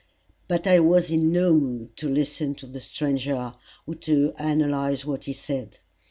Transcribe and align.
But 0.47 0.65
I 0.65 0.79
was 0.79 1.11
in 1.11 1.31
no 1.31 1.53
mood 1.53 1.95
to 1.97 2.09
listen 2.09 2.55
to 2.55 2.65
the 2.65 2.79
stranger, 2.81 3.53
or 3.85 3.93
to 3.97 4.33
analyze 4.39 5.05
what 5.05 5.25
he 5.25 5.33
said. 5.33 5.77